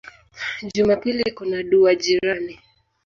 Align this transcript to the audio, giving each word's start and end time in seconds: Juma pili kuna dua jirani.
Juma 0.73 0.95
pili 0.95 1.31
kuna 1.31 1.63
dua 1.63 1.95
jirani. 1.95 2.59